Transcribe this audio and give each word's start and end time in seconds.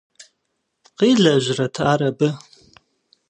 Къилэжьрэт 0.97 1.75
ар 1.91 2.01
абы? 2.09 2.29